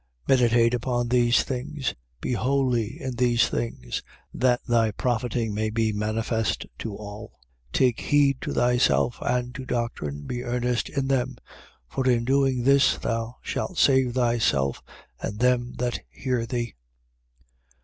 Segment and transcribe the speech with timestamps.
[0.27, 0.29] 4:15.
[0.29, 4.01] Meditate upon these things, be wholly in these things:
[4.33, 7.33] that thy profiting may be manifest to all.
[7.71, 7.71] 4:16.
[7.73, 11.35] Take heed to thyself and to doctrine: be earnest in them.
[11.87, 14.81] For in doing this thou shalt both save thyself
[15.21, 16.73] and them that hear thee.